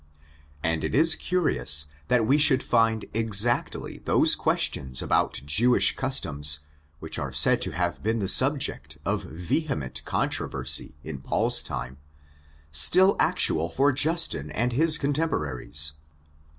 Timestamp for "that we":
2.07-2.39